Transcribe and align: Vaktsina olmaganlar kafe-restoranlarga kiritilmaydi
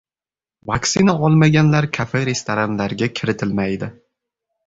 Vaktsina 0.69 1.13
olmaganlar 1.27 1.87
kafe-restoranlarga 1.99 3.09
kiritilmaydi 3.19 3.91